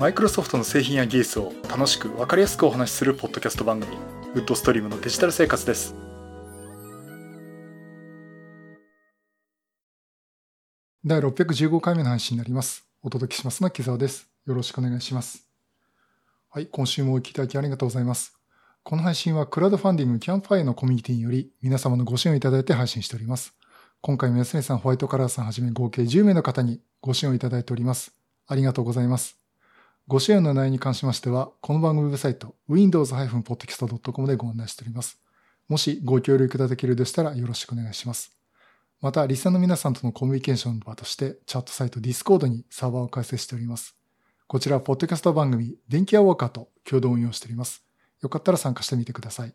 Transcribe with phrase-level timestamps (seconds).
[0.00, 3.98] マイクロソフトの製品や技術を楽しく分かりやすくお話しするポッドキャスト番組
[4.32, 5.94] ウッドストリームのデジタル生活です。
[11.04, 12.88] 第615回目の配信になります。
[13.02, 14.26] お届けしますのは木澤です。
[14.46, 15.46] よろしくお願いします。
[16.48, 18.38] はい今週もお聞きいただきありがとうございます。
[18.82, 23.52] この配信はクラウドファンディングキャンプファイアのコミュニティにより皆様のご支援をいただいて配信しております。
[24.00, 28.14] 今回も安根さん、ホワイトカラーさんはじめ合計10名の方にご支援をいただいております。
[28.46, 29.39] ありがとうございます。
[30.10, 35.20] ご支援の内容に関しましては、この番組ウェブサイト、windows-podcast.com でご案内しております。
[35.68, 38.36] もしご協力いただけるでしたらよろしくお願いします。
[39.00, 43.96] また、リスナーの皆さんとのコミュニケーションの場として、チャットサイト Discord にサーバーを開設しております。
[44.48, 47.84] こちらは、ポッドキャスト番組、電気アウォーカーと共同運用しております。
[48.20, 49.54] よかったら参加してみてください。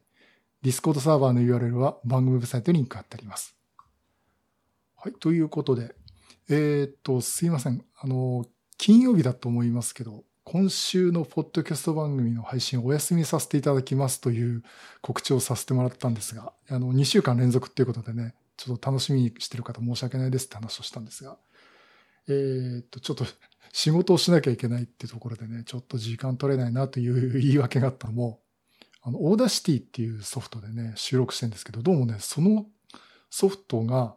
[0.63, 3.57] Discord サーバーの URL は番組ウェブサイトにリンク貼ってあります。
[4.95, 5.95] はい、ということで、
[6.47, 7.83] えー、っと、すいません。
[7.99, 8.45] あの、
[8.77, 14.61] 金曜日だと思いますけど、今週のポッドキャスト番組の配信をお休みさせていただきますという
[15.01, 21.39] 告知をさせてもらったんですが、あの、2週間連続っていうことでね、ちょっと楽しみにしてる方申し訳ないですって話をしたんですが、
[22.29, 23.25] えー、っと、ちょっと
[23.73, 28.39] 仕事をしなきゃいけないってところでね、ちょっと時間取れないなという言い訳があったのも、
[29.01, 32.67] あの、 Audacity っていうソフトでね、収録してるんですけど、どうもね、その
[33.31, 34.15] ソフトが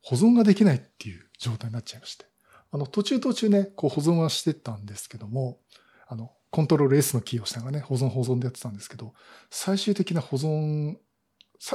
[0.00, 2.24] 保存ができないっていう状態になっちゃいまして。
[2.70, 5.58] あの、途中途中ね、こう保存はしてたんですけども、
[6.06, 9.14] あの、コントロール S のキーをしながらね、保存保存でやってたんですけど、
[9.50, 10.96] 最終的な保存、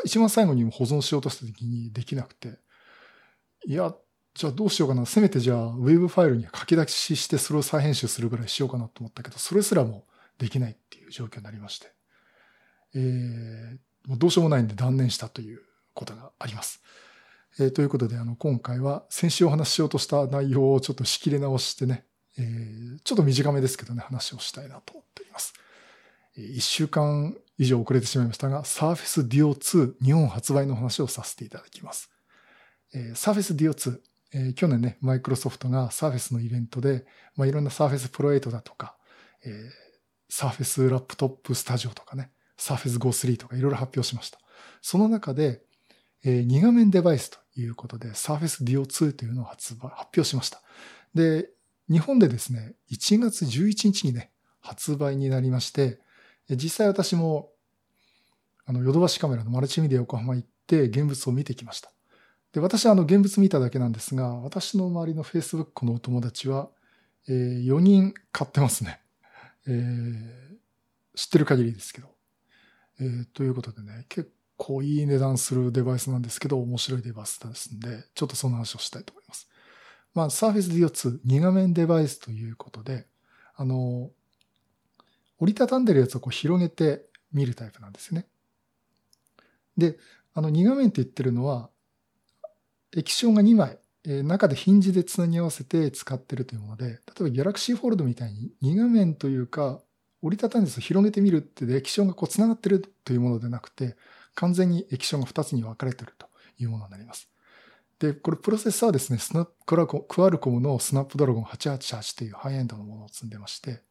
[0.04, 2.60] 一番最後に保存しようとした時にできなくて、
[3.66, 3.94] いや、
[4.34, 5.06] じゃあどうしようかな。
[5.06, 10.06] せめてじゃあ、ウェブファイルに書き出ししてそれを再編集するぐらいしようかなと思ったけど、それすらも
[10.40, 11.94] できないっていう状況になりまして、
[12.96, 13.78] えー、
[14.18, 15.62] どうしようもないんで断念したという
[15.94, 16.82] ことがあります。
[17.60, 22.06] えー、ということで、あの、今回は先週お話ししようとした内容をちょっと仕切り直してね、
[22.38, 25.54] えー、ちょっと短めですけどね、話をしたいなと思っています。
[26.38, 32.10] 1週間以上遅れてしまいましたが、Surface Duo 2日本発売の話をさせていただきます。
[32.94, 34.00] えー、Surface Duo 2、
[34.34, 37.06] えー、去年ね、マイクロソフトが Surface のイベントで、
[37.36, 38.98] まあ、いろんな Surface Pro 8だとか、
[39.46, 44.40] えー、Surface Laptop Studio とかね、Surface Go 3とかいろいろ発表しました。
[44.82, 45.62] その中で、
[46.24, 50.62] えー、2画面デバイスとということで、Surface DO2 というのを発売、発表しました。
[51.14, 51.50] で、
[51.90, 54.32] 日本でですね、1月11日にね、
[54.62, 56.00] 発売になりまして、
[56.50, 57.52] 実際私も、
[58.66, 61.92] あの、ヨドバシカメラのマルチメディア横浜行って現物を見てきました。
[62.54, 66.70] で、私はあの、現物見ただけなんですが、私の周りの Facebook のお友達は、
[67.28, 69.02] えー、4人買ってますね。
[69.68, 70.58] えー、
[71.16, 72.08] 知ってる限りですけど。
[73.00, 79.50] えー、ということでね、結構いい値段するデバイスなんですけど、面白いデバイスですんで、ちょっとその話をしたいと思います。
[80.14, 83.08] まあ、Surface Duo 2、2画面デバイスということで、
[83.56, 84.12] あの、
[85.40, 88.28] 折りたたんでるやつをこう広げて見るタイプなんですね。
[89.78, 89.98] で、
[90.34, 91.70] あの2画面って言ってるのは、
[92.96, 99.82] 液晶が2枚、えー、中でヒンジでつなぎ合わせて使ってるというもので、例えば Galaxy Fold みたいに2画面というか、
[100.22, 103.98] 折りたたんで広げてみるって液晶がこう繋がってるというものでなくて、
[104.36, 106.28] 完全に液晶が2つに分かれていると
[106.60, 107.30] いうものになります。
[108.00, 109.76] で、これプロセッサーはですね、スナク
[110.24, 113.82] アルコムのスナップドラゴン888というハイエンドのものを積んでまして、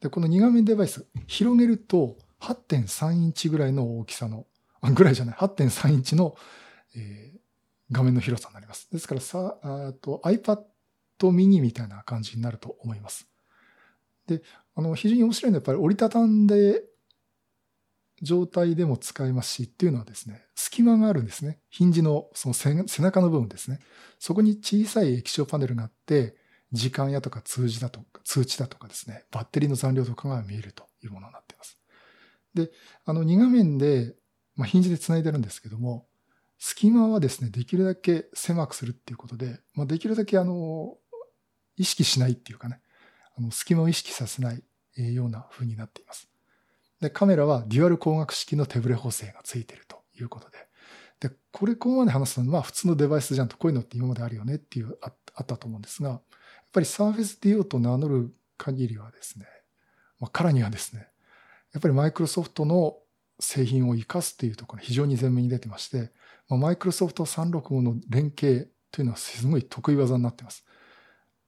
[0.00, 4.46] で、この2画面デバイス、広げると8.3インチぐらいの大きさの、
[4.80, 6.36] あぐらいじゃない、8.3インチの、
[6.96, 7.38] えー、
[7.92, 8.90] 画面の広さになります。
[8.90, 10.62] ですからさ、あと iPad
[11.20, 13.28] mini みたいな感じになると思います。
[14.26, 14.42] で、
[14.74, 16.82] あの、非常に面白いのはやっぱり折りたたんで
[18.22, 21.58] 状態でも使えますしっていうのはですね、隙間があるんですね。
[21.68, 23.80] ヒンジのその背中の部分ですね。
[24.18, 26.36] そこに小さい液晶パネルがあって、
[26.72, 31.78] 時間やとか通知だとか、通知だとかですね、バッテリーの残量とかが見えるというものになっています。
[32.54, 32.70] で、
[33.04, 34.14] あの2画面で、
[34.56, 36.06] まあ、ヒンジで繋いでるんですけども、
[36.58, 40.96] 隙間はですね、できるだけ狭くするっていうことで、まあ、できるだけあの、
[41.76, 42.80] 意識しないっていうかね、
[43.36, 46.28] あの隙間を意識させないような風になっています。
[47.00, 50.58] で、カメラはデュアル光学式の手ブレ補正がついてるということで。
[51.20, 56.20] で、これここまで話すのは、まあ普通のデバイスじゃんと、こういうのって今まであるよねっていうあ、あったと思うんですが、やっ
[56.72, 59.46] ぱり Surface Duo と名乗る限りはですね、
[60.20, 61.08] まあ、からにはですね、
[61.72, 62.96] やっぱりマイクロソフトの
[63.40, 66.12] 製品を活かすっていうところが非常に前面に出てまして、
[66.48, 70.64] まあマイクロソフト365の連携というのはすごい得意技になってます。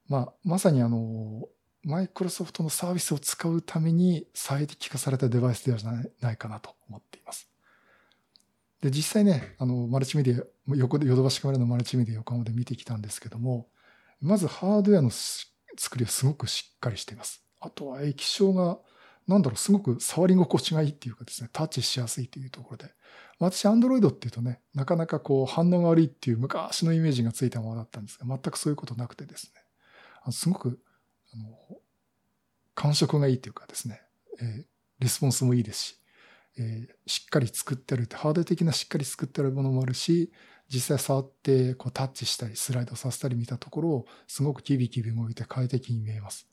[0.09, 1.47] まあ、まさにあの、
[1.87, 5.79] マイクロソフトのサービスを使うために最適化されたデバイスでは
[6.19, 7.49] ないかなと思っています。
[8.81, 13.69] で、実際ね、あの、マルチメディア、横で、ヨドバシカメラのマルチメディア横浜で見てきたんですけども、
[14.19, 17.41] まずハードウェアの作りはすごくしっかりしています。
[17.61, 18.79] あとは液晶が、
[19.25, 22.93] なんだろう、すごく触り心地がいいっていうかですね、タッチしやすいというところで。
[23.39, 30.81] 私、アンドロイドっていうとね、なかなかこう反応が悪いっていう昔のイメージがついたままだったんですが、全くそういうことなくてですね、すごく、
[31.37, 31.57] の、
[32.75, 34.01] 感触がいいっていうかですね、
[34.39, 34.65] えー、
[34.99, 35.95] レスポンスもいいですし、
[36.59, 40.31] えー、しっかり作ってあるハード的なしっかり作ってあるものもあるし、
[40.69, 46.47] 実際触ってこうタッチしたりスライドさせたり見たところを、すごくキビキビ動いて快適に見えます。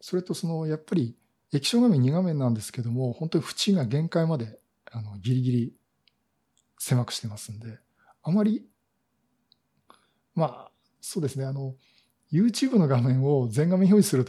[0.00, 1.16] それとその、やっぱり
[1.52, 4.58] 液晶画面2画面なんですけども、本当に縁が限界まで
[4.90, 5.74] あのギリギリ
[6.78, 7.78] 狭くしてますんで、
[8.22, 8.66] あまり、
[10.34, 10.70] まあ、
[11.00, 11.74] そうですね、あの、
[12.32, 14.24] YouTube の画面を全画面表示する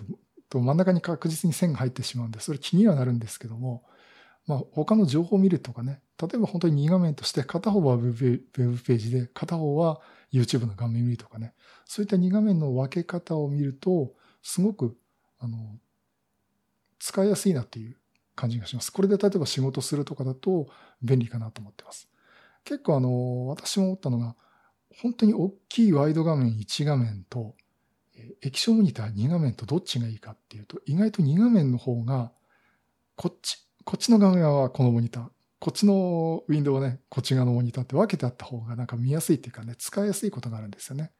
[0.50, 3.84] と真ん中に確実に線が入ってしまうんで、それ気にはなるんですけども、
[4.46, 10.00] まあ、他の情報を見るとかね、例えば本当に2画面として片方はウェブページで、片方は
[10.32, 11.54] YouTube の画面見るとかね、
[11.86, 14.98] そういった2画面の分け方を見ると、すごく、
[15.40, 15.58] あの、
[17.00, 17.98] 使いやすいなっていう
[18.36, 18.92] 感じがします。
[18.92, 20.68] これで例えば仕事するとかだと
[21.02, 22.10] 便利かなと思ってます。
[22.64, 24.36] 結構あの、私も思ったのが、
[25.02, 27.56] 本当に大きいワイド画面1画面と、
[28.41, 32.31] 液晶モニター2画面とどっちがいいかっていうと、意外と2画面の方が、
[33.15, 35.29] こっち、こっちの画面はこのモニター、
[35.59, 41.12] こっちのウィンドウはね、こっち側のモニターって分けてあった方がなんか見やすいっていうかね、使いやすいことがあるんですよね。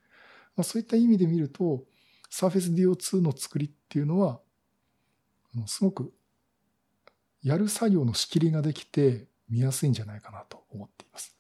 [0.56, 1.84] まあ、そういった意味で見ると、
[2.32, 4.40] Surface DO2 の作りっていうのは、
[5.66, 6.14] すごく
[7.42, 11.36] やる作業の仕切りができて見やすいんじゃないかなと思っています。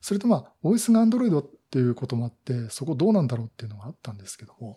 [0.00, 4.76] それとまあ、OS が Android っていうこともあって、そこどうなんだろうっていうのがあったんですけども、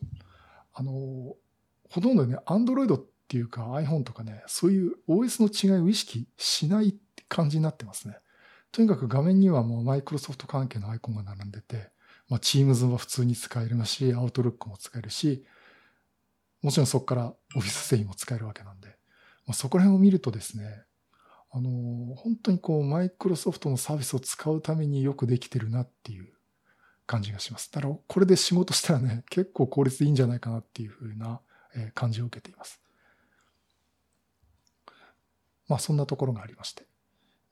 [0.74, 1.36] あの、
[1.90, 6.96] ほとんどね、Android っていうか iPhone とかね、そういう OS の違いを意識しない
[7.30, 8.18] 感じになってますね。
[8.72, 11.92] とにかく画面にはもうマイクロソフト関係のアイコンが並んでて、
[12.28, 15.46] まあ、Teams は普通に使えるし、Outlook も使えるし、
[16.64, 18.88] もちろんそこからオフィス製品も使えるわけなんで、
[19.46, 20.84] まあ、そこら辺を見るとですね、
[21.52, 26.33] あの、本当にこう、マイクロソフトのサービスを使うためによくできてるなっていう
[27.14, 27.72] 感じがします。
[27.72, 31.42] だから、これで仕事したらね、結構効率いいんじゃないかなっていうふうな
[31.94, 32.82] 感じを受けています。
[35.68, 36.88] まあ、そんなところがありまして。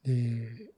[0.03, 0.71] で、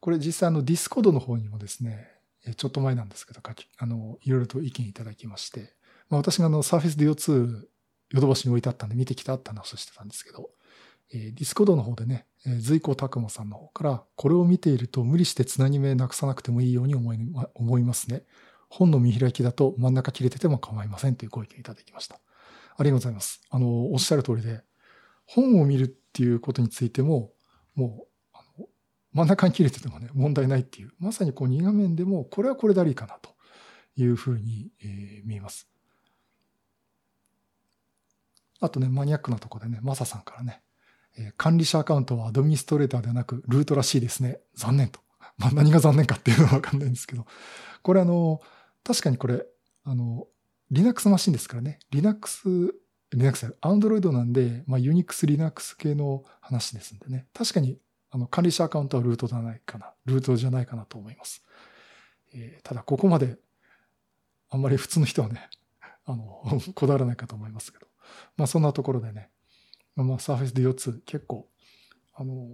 [0.00, 2.08] これ実際あの Discord の方にもですね、
[2.56, 5.74] ちょっと前なんですけど、書き、あの、いろいろと意見いただきまして、
[6.08, 7.64] まあ、私があの、Surface Duo 2
[8.10, 10.50] ヨドバシに置いてあったんで見てきたって話をしてたんですけど、
[11.12, 17.18] え、 Discord の方でね、えー、随行拓馬さんの方から、これを見ていると無理してつなぎ目なくさなくてもいいように思い
[17.54, 18.24] 思いますね。
[18.68, 22.20] 本の見開きだと真ん中切れてても構いませんというご意見いただきました。
[22.76, 23.40] ありがとうございます。
[23.50, 24.62] あの、おっしゃる通りで、
[25.26, 27.32] 本を見るっていうことについても、
[27.74, 28.66] もう、あの
[29.12, 33.30] 真ん中に切れててもね、問題ないっていう、まさにこう2画面でも、これはこれでありかなと
[33.96, 35.68] いうふうに、えー、見えます。
[38.60, 40.62] あとね、マニアックなとこでね、マサさんからね、
[41.18, 44.40] え、管理者アカウントはアドミニストレーターではなくルートらしいですね。
[44.54, 45.00] 残念と。
[45.36, 47.26] まあ何が残念かっていうのはわかんないんですけど。
[47.82, 48.40] これあの、
[48.84, 49.44] 確かにこれ、
[49.84, 50.28] あの、
[50.70, 51.80] Linux マシンですからね。
[51.90, 52.74] Linux、
[53.10, 57.26] Linux や Android なんで、まあ Unix、Linux 系の話ですんでね。
[57.34, 57.80] 確かに、
[58.10, 59.92] あの、管理者アカウントはルートじゃないかな。
[60.04, 61.42] ルートじゃないかなと思います。
[62.32, 63.38] えー、ただ、ここまで、
[64.50, 65.48] あんまり普通の人はね、
[66.04, 66.42] あの、
[66.74, 67.88] こだわらないかと思いますけど。
[68.36, 69.30] まあそんなところでね、
[70.04, 71.48] まあ、サーフェスで4つ結構、
[72.14, 72.48] あの、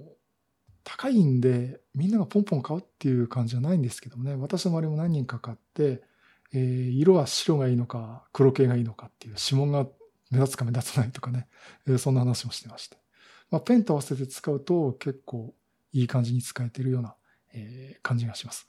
[0.84, 6.02] 高いんで、みんながポンポン買うっていう感じじゃないんですけどもね、私の周りも何人か買って、
[6.52, 9.88] えー、色は白がいいのか、黒系がいいのかっていう、指紋が
[10.30, 11.48] 目立つか目立たないとかね、
[11.86, 12.96] えー、そんな話もしてまして。
[13.50, 15.54] まあ、ペンと合わせて使うと結構
[15.92, 17.14] いい感じに使えてるような、
[17.52, 18.66] えー、感じがします。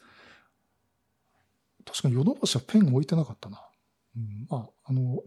[1.86, 3.62] 確かにヨドバシはペン置いてなかったな。
[4.16, 5.22] うん、まあ、あの、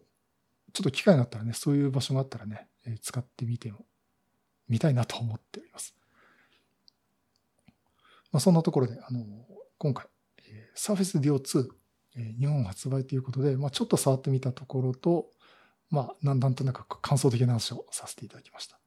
[0.73, 3.85] ちょっと機会があったらね、そういう場所があったらね、使ってみても、
[4.69, 5.95] みたいなと思っております。
[8.33, 9.25] まあ、そんなところで、あの、
[9.79, 10.07] 今回、
[10.39, 11.69] えー、Surface DO2、
[12.39, 15.31] 日本発売ということで、まあ、ちょっと触ってみたところと、
[15.91, 18.79] まあ、なんなんとなく感想的な話をさせていただきました。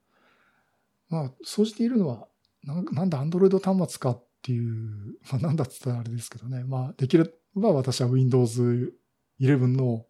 [1.09, 2.27] まあ、総じているのは、
[2.63, 8.93] ななんだ Android 端末かっていう、まあ、なんだって言ったらあれですけどね、まあ、できれば私は Windows
[9.39, 10.05] 11の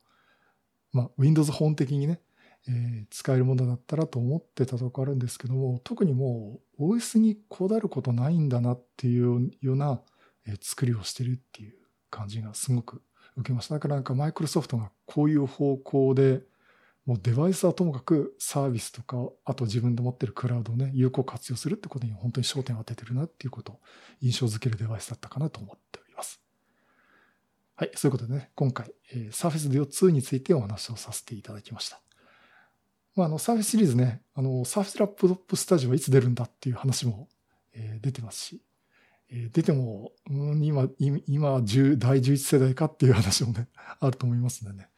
[0.93, 2.21] まあ、Windows 本的にね、
[2.67, 10.01] えー、使えるものだったらと思ってたとこあるんですけども、特にもう OS にこだわることないんだなっていうような、
[10.47, 11.75] え、作りをしてるっていう
[12.09, 13.01] 感じがすごく
[13.37, 13.75] 受けました。
[13.75, 16.41] だからなんかマイクロソフトがこういう方向で、
[17.05, 23.79] もうデバイスはともかくサービスとか、あと自分で持ってるクラウドをね、有効活用するってことに本当に焦点を当ててるなっていうことを
[24.21, 26.41] 印象づけるデバイスだったかなと思っております。
[27.75, 32.01] はい、そういうことでね、今回、えー、Surface Duo 2についてお話をさせていただきました。
[33.15, 37.27] まあ、あの、サーフェスシリーズね、あの、サーフェスラップトップスタジオはいつ出るんだっていう話も、
[37.73, 38.61] えー、出てますし、
[39.29, 43.67] えー、出ても、うん、今、今、10第11世代かっていう話もね、
[43.99, 44.89] あると思いますんでね。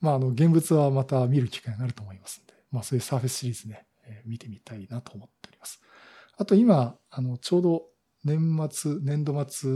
[0.00, 5.80] まあ、あの、現物はまた見る機会があると思いますんで、まあ、そういうサーフェスシリーズね、えー、見てみたいなと思っております。
[6.36, 7.82] あと今、あの、ちょうど
[8.24, 9.70] 年末、年度末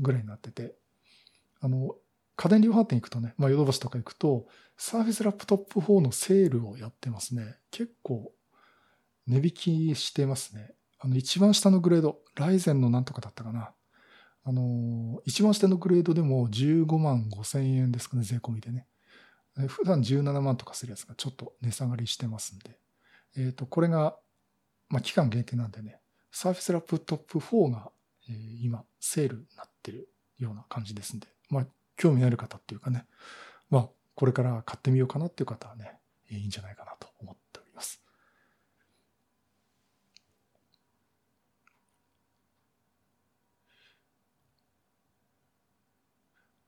[0.00, 0.74] ぐらいになってて、
[1.60, 1.94] あの、
[2.36, 7.56] 家電量販店行くとね、まあ、ヨドバシとか行くと、サーフェスラップトップ4のセールをやってますね。
[7.70, 8.32] 結構、
[9.26, 10.74] 値引きしてますね。
[10.98, 13.72] あの、一番下のグレード、ライゼンのなんとかだったかな。
[14.44, 18.86] あの、一番下のグレードでも15万5千円ですかね、税込みでね。
[19.68, 22.78] 普段17万とかするやつがちょっと値下がりしてますんで。
[23.36, 24.16] えっ、ー、と、これが、
[24.88, 26.00] まあ、期間限定なんでね、
[26.30, 27.90] サーフェスラップトップ4が、
[28.28, 33.06] えー、今、セールになってるような感じですんで、まあ、興味ある方っていうかね、
[33.70, 35.98] まあ、これから買ってみようかなっていう方はね、
[36.30, 38.02] いいんじゃないかなと思っております。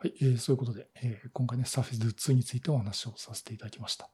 [0.00, 4.10] はい、えー、そういうことで、えー、今回ね、Surface 2についてお話をさせていただきました。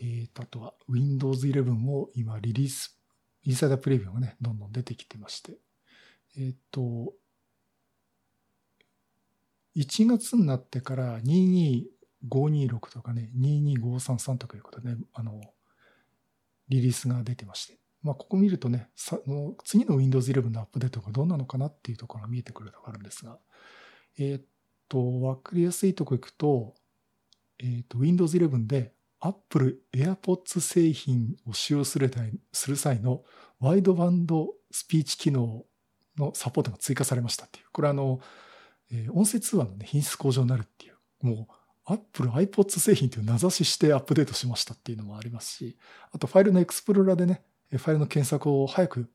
[0.00, 2.98] えーと、あとは Windows 11も今リリース、
[3.44, 5.58] インサイダープレビューがね、どんどん出てきてまして、
[6.36, 7.12] えっ、ー、と、
[9.76, 15.40] 1月になってから22526とかね、22533とかいうことでね、あの、
[16.68, 17.78] リリースが出てまして。
[18.02, 23.38] まあ、ここ見るとね、さの次の Windows 11のアップデートがどうなのかなっていうところが見えてくるとこあるんですが、
[24.18, 24.44] えー、っ
[24.88, 26.74] と、わかりやすいとこ行くと、
[27.60, 32.10] えー、っと、Windows 11で Apple AirPods 製品を使用する
[32.52, 33.22] する際の
[33.60, 35.64] ワイドバンドスピーチ機能
[36.18, 37.66] のサポートが追加されましたっていう。
[37.72, 38.20] これあの、
[38.92, 45.76] えー、音声通話のね、品質向上になるっていう、もう、Apple iPods 製品という名指ししてアップデートしましたっていうのもありますし、
[46.12, 49.10] あとファイルのエクスプローラーでね、ファイルの検索を早く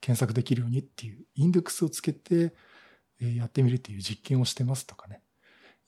[0.00, 2.54] 検索できるようにっていう、インデックスをつけて
[3.20, 5.22] やってみるっていう実験をしてますとかね、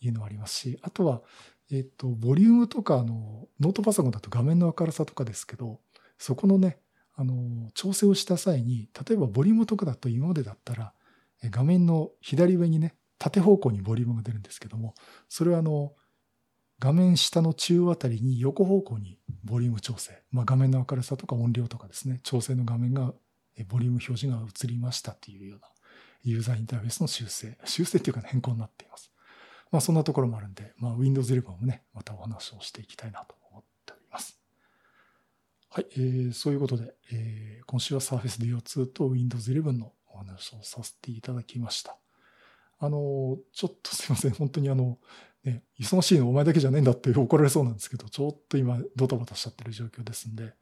[0.01, 1.23] いうのもありますし、あとは、
[1.71, 5.81] えっ、と、ボリュームとか、あの、ノートパソコンだと画面の明るさとかですけど、
[6.19, 6.79] そこのね、
[7.17, 10.93] あの、調整をした際に、例えばボリュームとかだと今までだったら、
[11.45, 12.95] 画面の左上にね、
[13.25, 14.95] 縦方向にボリュームが出るんですけども、
[15.31, 15.95] それはあの、
[16.79, 23.15] 画面下の中央あたりに横方向にボリューム調整、まあ、画面の明るさとか音量とかですね、調整の画面が、
[23.69, 25.69] ボリューム表示が映りましたっていうような
[26.23, 29.11] ユーザーインターフェースの修正、修正っていうか、変更になっています。
[29.71, 34.39] まあそんなところもあるんで、まあ Windows 11もね、またお話をしていきたいなと思っております。
[35.71, 41.97] はい、えー、そういうことで、えー、今週は Surface Duo 2と Windows 11のお話をさせていただきました。
[42.85, 44.33] あの、ちょっとすいません。
[44.35, 44.99] 本当にあの、
[45.45, 50.55] ね、忙しいのお前だけじゃねえんだって怒られそうなんですけど、ちょっと今ドタバタしちゃってる状況ですんで、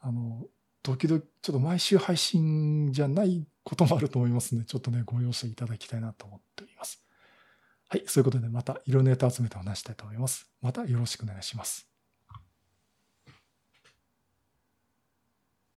[0.00, 0.46] あの、
[0.82, 7.02] 時々ちょっと毎週配信じゃないこともあると思いますので、ちょっとね、ご容赦いただきたいなと思っております。
[7.88, 10.50] はい、そういうことでまたいろんなネタ集めてお話したいと思います。
[10.60, 11.87] またよろしくお願いします。